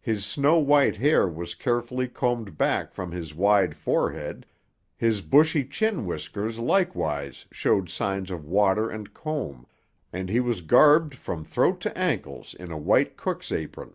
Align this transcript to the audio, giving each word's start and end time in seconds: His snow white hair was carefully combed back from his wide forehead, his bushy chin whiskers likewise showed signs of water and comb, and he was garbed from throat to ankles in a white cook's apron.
His 0.00 0.24
snow 0.24 0.58
white 0.58 0.96
hair 0.96 1.28
was 1.28 1.54
carefully 1.54 2.08
combed 2.08 2.56
back 2.56 2.90
from 2.94 3.12
his 3.12 3.34
wide 3.34 3.76
forehead, 3.76 4.46
his 4.96 5.20
bushy 5.20 5.62
chin 5.62 6.06
whiskers 6.06 6.58
likewise 6.58 7.44
showed 7.50 7.90
signs 7.90 8.30
of 8.30 8.46
water 8.46 8.88
and 8.88 9.12
comb, 9.12 9.66
and 10.10 10.30
he 10.30 10.40
was 10.40 10.62
garbed 10.62 11.14
from 11.16 11.44
throat 11.44 11.82
to 11.82 11.98
ankles 11.98 12.54
in 12.58 12.70
a 12.72 12.78
white 12.78 13.18
cook's 13.18 13.52
apron. 13.52 13.92